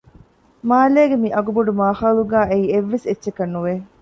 [0.69, 3.73] މާލޭގެ މި އަގުބޮޑު މާޚައުލުގައި އެއީ އެއްވެސް އެއްޗަކަށް ނުވެ